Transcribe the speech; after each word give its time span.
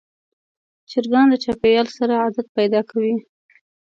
چرګان 0.89 1.25
د 1.29 1.35
چاپېریال 1.43 1.87
سره 1.97 2.13
عادت 2.23 2.47
پیدا 2.57 2.81
کوي. 2.89 3.15